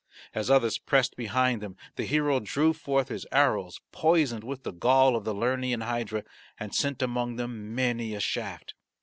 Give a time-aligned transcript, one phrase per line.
[0.33, 5.15] As others pressed behind them the hero drew forth his arrows poisoned with the gall
[5.15, 6.23] of the Lernean hydra,
[6.59, 8.73] and sent among them many a shaft.